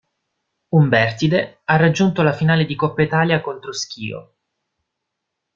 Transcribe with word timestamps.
Umbertide, 0.71 1.59
ha 1.65 1.75
raggiunto 1.75 2.23
la 2.23 2.33
finale 2.33 2.65
di 2.65 2.73
Coppa 2.75 3.03
Italia 3.03 3.39
contro 3.39 3.71
Schio. 3.71 4.33